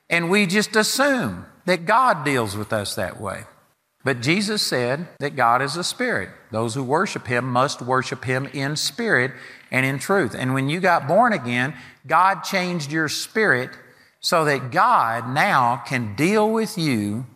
and 0.08 0.30
we 0.30 0.46
just 0.46 0.76
assume 0.76 1.46
that 1.64 1.84
God 1.84 2.24
deals 2.24 2.56
with 2.56 2.72
us 2.72 2.94
that 2.94 3.20
way. 3.20 3.44
But 4.04 4.20
Jesus 4.20 4.62
said 4.62 5.08
that 5.18 5.36
God 5.36 5.62
is 5.62 5.76
a 5.76 5.84
spirit. 5.84 6.30
Those 6.50 6.74
who 6.74 6.82
worship 6.84 7.26
Him 7.26 7.50
must 7.50 7.82
worship 7.82 8.24
Him 8.24 8.46
in 8.52 8.76
spirit 8.76 9.32
and 9.70 9.86
in 9.86 9.98
truth. 9.98 10.34
And 10.36 10.54
when 10.54 10.68
you 10.68 10.80
got 10.80 11.08
born 11.08 11.32
again, 11.32 11.74
God 12.06 12.42
changed 12.42 12.92
your 12.92 13.08
spirit 13.08 13.70
so 14.20 14.44
that 14.44 14.70
God 14.70 15.28
now 15.28 15.82
can 15.86 16.14
deal 16.14 16.50
with 16.50 16.76
you 16.78 17.26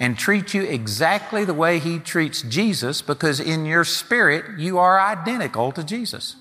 and 0.00 0.18
treat 0.18 0.54
you 0.54 0.62
exactly 0.62 1.44
the 1.44 1.54
way 1.54 1.78
He 1.78 1.98
treats 1.98 2.40
Jesus 2.40 3.02
because 3.02 3.38
in 3.38 3.66
your 3.66 3.84
spirit 3.84 4.58
you 4.58 4.78
are 4.78 4.98
identical 4.98 5.70
to 5.72 5.84
Jesus. 5.84 6.36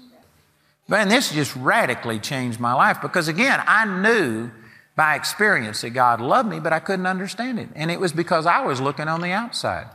Man, 0.87 1.09
this 1.09 1.31
just 1.31 1.55
radically 1.57 2.19
changed 2.19 2.59
my 2.59 2.73
life 2.73 3.01
because 3.01 3.27
again, 3.27 3.61
I 3.67 3.85
knew 3.85 4.49
by 4.95 5.15
experience 5.15 5.81
that 5.81 5.91
God 5.91 6.21
loved 6.21 6.49
me, 6.49 6.59
but 6.59 6.73
I 6.73 6.79
couldn't 6.79 7.05
understand 7.05 7.59
it. 7.59 7.69
And 7.75 7.91
it 7.91 7.99
was 7.99 8.13
because 8.13 8.45
I 8.45 8.61
was 8.61 8.81
looking 8.81 9.07
on 9.07 9.21
the 9.21 9.31
outside. 9.31 9.87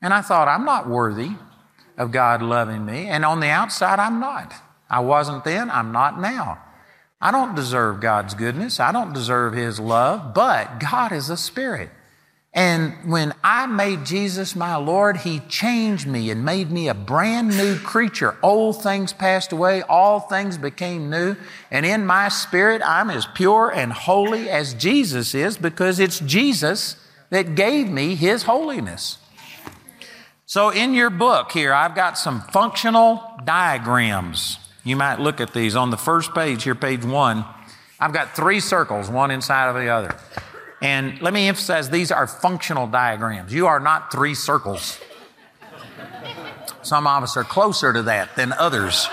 And 0.00 0.14
I 0.14 0.22
thought, 0.22 0.48
I'm 0.48 0.64
not 0.64 0.88
worthy 0.88 1.32
of 1.98 2.12
God 2.12 2.40
loving 2.40 2.86
me. 2.86 3.08
And 3.08 3.24
on 3.24 3.40
the 3.40 3.48
outside, 3.48 3.98
I'm 3.98 4.18
not. 4.18 4.54
I 4.88 5.00
wasn't 5.00 5.44
then, 5.44 5.70
I'm 5.70 5.92
not 5.92 6.18
now. 6.20 6.60
I 7.20 7.30
don't 7.30 7.54
deserve 7.54 8.00
God's 8.00 8.32
goodness. 8.34 8.80
I 8.80 8.92
don't 8.92 9.12
deserve 9.12 9.52
His 9.52 9.78
love, 9.78 10.32
but 10.32 10.78
God 10.78 11.12
is 11.12 11.28
a 11.28 11.36
spirit. 11.36 11.90
And 12.52 13.08
when 13.08 13.32
I 13.44 13.66
made 13.66 14.04
Jesus 14.04 14.56
my 14.56 14.74
Lord, 14.74 15.18
He 15.18 15.38
changed 15.48 16.06
me 16.06 16.30
and 16.30 16.44
made 16.44 16.70
me 16.70 16.88
a 16.88 16.94
brand 16.94 17.56
new 17.56 17.78
creature. 17.78 18.36
Old 18.42 18.82
things 18.82 19.12
passed 19.12 19.52
away, 19.52 19.82
all 19.82 20.18
things 20.18 20.58
became 20.58 21.10
new. 21.10 21.36
And 21.70 21.86
in 21.86 22.04
my 22.04 22.28
spirit, 22.28 22.82
I'm 22.84 23.08
as 23.08 23.26
pure 23.34 23.70
and 23.72 23.92
holy 23.92 24.50
as 24.50 24.74
Jesus 24.74 25.32
is 25.34 25.58
because 25.58 26.00
it's 26.00 26.18
Jesus 26.18 26.96
that 27.30 27.54
gave 27.54 27.88
me 27.88 28.16
His 28.16 28.42
holiness. 28.42 29.18
So 30.44 30.70
in 30.70 30.94
your 30.94 31.10
book 31.10 31.52
here, 31.52 31.72
I've 31.72 31.94
got 31.94 32.18
some 32.18 32.40
functional 32.40 33.22
diagrams. 33.44 34.58
You 34.82 34.96
might 34.96 35.20
look 35.20 35.40
at 35.40 35.54
these 35.54 35.76
on 35.76 35.90
the 35.90 35.96
first 35.96 36.34
page 36.34 36.64
here, 36.64 36.74
page 36.74 37.04
one. 37.04 37.44
I've 38.00 38.12
got 38.12 38.34
three 38.34 38.58
circles, 38.58 39.08
one 39.08 39.30
inside 39.30 39.68
of 39.68 39.76
the 39.76 39.88
other. 39.88 40.16
And 40.80 41.20
let 41.20 41.34
me 41.34 41.46
emphasize 41.48 41.90
these 41.90 42.10
are 42.10 42.26
functional 42.26 42.86
diagrams. 42.86 43.52
You 43.52 43.66
are 43.66 43.80
not 43.80 44.10
three 44.10 44.34
circles. 44.34 44.98
Some 46.82 47.06
of 47.06 47.22
us 47.22 47.36
are 47.36 47.44
closer 47.44 47.92
to 47.92 48.02
that 48.04 48.34
than 48.36 48.52
others. 48.52 49.08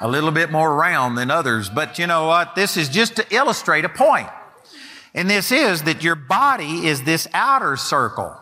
A 0.00 0.08
little 0.08 0.32
bit 0.32 0.50
more 0.50 0.74
round 0.74 1.16
than 1.16 1.30
others. 1.30 1.70
But 1.70 1.98
you 1.98 2.06
know 2.06 2.26
what? 2.26 2.54
This 2.54 2.76
is 2.76 2.88
just 2.88 3.16
to 3.16 3.34
illustrate 3.34 3.84
a 3.84 3.88
point. 3.88 4.28
And 5.14 5.30
this 5.30 5.52
is 5.52 5.84
that 5.84 6.02
your 6.02 6.16
body 6.16 6.86
is 6.86 7.04
this 7.04 7.28
outer 7.32 7.76
circle. 7.76 8.36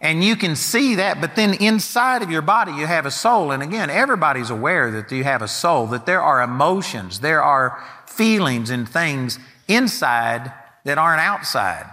And 0.00 0.22
you 0.22 0.36
can 0.36 0.54
see 0.54 0.94
that, 0.94 1.20
but 1.20 1.34
then 1.34 1.54
inside 1.54 2.22
of 2.22 2.30
your 2.30 2.42
body 2.42 2.70
you 2.72 2.86
have 2.86 3.04
a 3.04 3.10
soul. 3.10 3.50
And 3.50 3.64
again, 3.64 3.90
everybody's 3.90 4.50
aware 4.50 4.92
that 4.92 5.10
you 5.10 5.24
have 5.24 5.42
a 5.42 5.48
soul, 5.48 5.88
that 5.88 6.06
there 6.06 6.22
are 6.22 6.40
emotions, 6.40 7.18
there 7.18 7.42
are 7.42 7.82
feelings 8.06 8.70
and 8.70 8.88
things 8.88 9.40
inside 9.66 10.52
that 10.88 10.96
aren't 10.96 11.20
outside. 11.20 11.84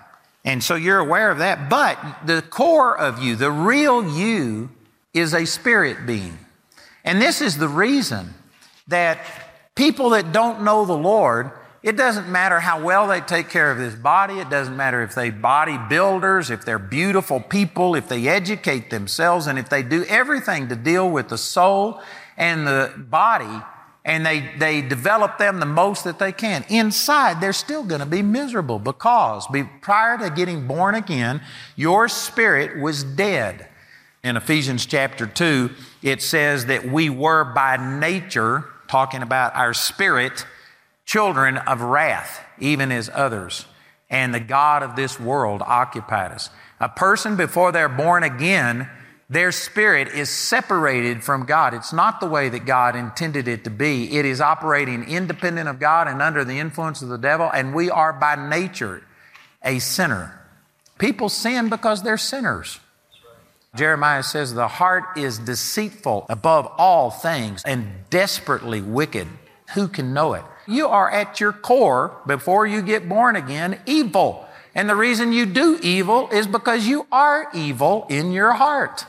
And 0.46 0.64
so 0.64 0.76
you're 0.76 1.00
aware 1.00 1.30
of 1.30 1.40
that. 1.40 1.70
But 1.70 2.00
the 2.26 2.42
core 2.42 2.98
of 2.98 3.22
you, 3.22 3.36
the 3.36 3.52
real 3.52 4.08
you, 4.18 4.70
is 5.14 5.34
a 5.34 5.46
spirit 5.46 6.06
being. 6.06 6.40
And 7.04 7.22
this 7.22 7.42
is 7.42 7.58
the 7.58 7.68
reason 7.68 8.34
that 8.88 9.20
people 9.76 10.12
that 10.12 10.32
don't 10.32 10.64
know 10.64 10.86
the 10.86 10.98
Lord, 10.98 11.52
it 11.84 11.98
doesn't 11.98 12.30
matter 12.30 12.62
how 12.62 12.82
well 12.82 13.08
they 13.08 13.20
take 13.20 13.50
care 13.50 13.70
of 13.70 13.78
this 13.78 13.96
body. 13.96 14.36
It 14.36 14.50
doesn't 14.50 14.78
matter 14.78 15.04
if 15.04 15.14
they 15.14 15.30
body 15.30 15.78
builders, 15.90 16.50
if 16.50 16.64
they're 16.64 16.80
beautiful 16.80 17.42
people, 17.42 17.96
if 17.96 18.08
they 18.08 18.30
educate 18.30 18.92
themselves, 18.92 19.46
and 19.46 19.60
if 19.60 19.68
they 19.68 19.84
do 19.84 20.06
everything 20.06 20.70
to 20.70 20.76
deal 20.78 21.10
with 21.10 21.28
the 21.28 21.38
soul 21.38 22.02
and 22.38 22.66
the 22.66 22.94
body 22.98 23.62
and 24.06 24.24
they, 24.24 24.52
they 24.60 24.84
develop 24.84 25.40
them 25.40 25.60
the 25.60 25.66
most 25.66 26.04
that 26.04 26.20
they 26.20 26.32
can. 26.32 26.64
Inside, 26.70 27.42
they're 27.42 27.52
still 27.52 27.84
going 27.84 28.02
to 28.02 28.06
be 28.06 28.22
miserable 28.22 28.78
because 28.78 29.48
be, 29.48 29.64
prior 29.64 30.18
to 30.20 30.30
getting 30.30 30.68
born 30.68 30.94
again, 30.94 31.42
your 31.76 32.08
spirit 32.08 32.80
was 32.80 33.04
dead. 33.04 33.68
In 34.24 34.38
Ephesians 34.38 34.86
chapter 34.86 35.26
2, 35.26 35.72
it 36.04 36.22
says 36.22 36.68
that 36.68 36.86
we 36.86 37.10
were 37.10 37.44
by 37.44 37.78
nature, 37.78 38.66
talking 38.88 39.24
about 39.24 39.56
our 39.56 39.74
spirit, 39.74 40.46
children 41.06 41.58
of 41.58 41.82
wrath, 41.82 42.42
even 42.60 42.92
as 42.92 43.10
others. 43.12 43.66
And 44.10 44.34
the 44.34 44.40
God 44.40 44.84
of 44.84 44.96
this 44.96 45.20
world 45.20 45.64
occupied 45.66 46.32
us. 46.32 46.52
A 46.80 46.90
person 46.90 47.36
before 47.36 47.72
they're 47.72 47.90
born 47.90 48.22
again 48.22 48.88
their 49.30 49.52
spirit 49.52 50.10
is 50.10 50.30
separated 50.30 51.24
from 51.24 51.46
God. 51.46 51.74
It's 51.74 51.92
not 51.92 52.20
the 52.20 52.28
way 52.28 52.50
that 52.50 52.66
God 52.66 52.96
intended 52.96 53.48
it 53.48 53.64
to 53.64 53.72
be. 53.72 54.18
It 54.18 54.26
is 54.26 54.40
operating 54.40 55.04
independent 55.04 55.68
of 55.68 55.80
God 55.80 56.08
and 56.08 56.22
under 56.22 56.44
the 56.44 56.60
influence 56.60 57.02
of 57.02 57.10
the 57.10 57.18
devil, 57.18 57.50
and 57.52 57.74
we 57.74 57.90
are 57.90 58.14
by 58.14 58.36
nature 58.36 59.04
a 59.64 59.80
sinner. 59.80 60.40
People 61.00 61.30
sin 61.30 61.70
because 61.70 62.04
they're 62.04 62.18
sinners. 62.18 62.80
Jeremiah 63.76 64.24
says, 64.24 64.54
The 64.54 64.68
heart 64.68 65.18
is 65.18 65.40
deceitful 65.40 66.28
above 66.30 66.68
all 66.78 67.10
things 67.10 67.64
and 67.66 67.92
desperately 68.10 68.82
wicked. 68.82 69.28
Who 69.74 69.88
can 69.88 70.14
know 70.14 70.34
it? 70.34 70.44
You 70.68 70.88
are 70.88 71.10
at 71.10 71.40
your 71.40 71.52
core, 71.52 72.16
before 72.26 72.66
you 72.66 72.82
get 72.82 73.10
born 73.10 73.36
again, 73.36 73.80
evil. 73.86 74.45
And 74.76 74.90
the 74.90 74.96
reason 74.96 75.32
you 75.32 75.46
do 75.46 75.80
evil 75.82 76.30
is 76.30 76.46
because 76.46 76.86
you 76.86 77.08
are 77.12 77.48
evil 77.54 78.06
in 78.10 78.34
your 78.34 78.52
heart 78.52 79.06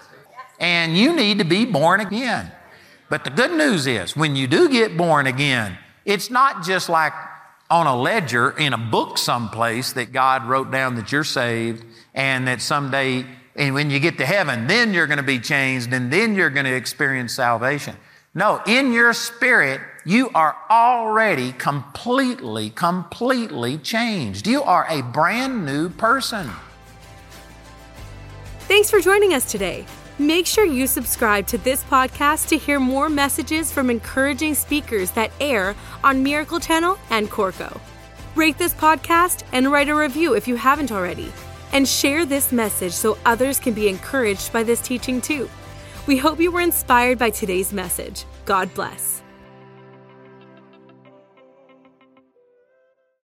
and 0.60 0.96
you 0.96 1.14
need 1.14 1.38
to 1.38 1.44
be 1.44 1.66
born 1.66 2.00
again. 2.00 2.52
But 3.10 3.24
the 3.24 3.30
good 3.30 3.52
news 3.52 3.86
is, 3.86 4.16
when 4.16 4.36
you 4.36 4.46
do 4.46 4.68
get 4.68 4.96
born 4.96 5.26
again, 5.26 5.76
it's 6.04 6.30
not 6.30 6.64
just 6.64 6.88
like 6.88 7.12
on 7.68 7.86
a 7.86 7.96
ledger 7.96 8.50
in 8.50 8.72
a 8.72 8.78
book 8.78 9.18
someplace 9.18 9.92
that 9.94 10.12
God 10.12 10.46
wrote 10.46 10.70
down 10.70 10.94
that 10.96 11.10
you're 11.10 11.24
saved 11.24 11.84
and 12.14 12.46
that 12.46 12.60
someday, 12.60 13.26
and 13.56 13.74
when 13.74 13.90
you 13.90 13.98
get 13.98 14.18
to 14.18 14.26
heaven, 14.26 14.66
then 14.66 14.94
you're 14.94 15.06
going 15.06 15.18
to 15.18 15.24
be 15.24 15.40
changed 15.40 15.92
and 15.92 16.12
then 16.12 16.34
you're 16.34 16.50
going 16.50 16.66
to 16.66 16.74
experience 16.74 17.34
salvation. 17.34 17.96
No, 18.36 18.60
in 18.66 18.92
your 18.92 19.14
spirit, 19.14 19.80
you 20.04 20.28
are 20.34 20.54
already 20.68 21.52
completely, 21.52 22.68
completely 22.68 23.78
changed. 23.78 24.46
You 24.46 24.62
are 24.62 24.86
a 24.90 25.00
brand 25.00 25.64
new 25.64 25.88
person. 25.88 26.50
Thanks 28.68 28.90
for 28.90 29.00
joining 29.00 29.32
us 29.32 29.50
today. 29.50 29.86
Make 30.18 30.46
sure 30.46 30.66
you 30.66 30.86
subscribe 30.86 31.46
to 31.46 31.56
this 31.56 31.82
podcast 31.84 32.48
to 32.48 32.58
hear 32.58 32.78
more 32.78 33.08
messages 33.08 33.72
from 33.72 33.88
encouraging 33.88 34.54
speakers 34.54 35.12
that 35.12 35.32
air 35.40 35.74
on 36.04 36.22
Miracle 36.22 36.60
Channel 36.60 36.98
and 37.08 37.30
Corco. 37.30 37.80
Rate 38.34 38.58
this 38.58 38.74
podcast 38.74 39.44
and 39.52 39.72
write 39.72 39.88
a 39.88 39.94
review 39.94 40.34
if 40.34 40.46
you 40.46 40.56
haven't 40.56 40.92
already. 40.92 41.32
And 41.72 41.88
share 41.88 42.26
this 42.26 42.52
message 42.52 42.92
so 42.92 43.16
others 43.24 43.58
can 43.58 43.72
be 43.72 43.88
encouraged 43.88 44.52
by 44.52 44.62
this 44.62 44.82
teaching 44.82 45.22
too. 45.22 45.48
We 46.06 46.16
hope 46.16 46.38
you 46.38 46.52
were 46.52 46.60
inspired 46.60 47.18
by 47.18 47.30
today's 47.30 47.72
message. 47.72 48.24
God 48.44 48.72
bless. 48.74 49.22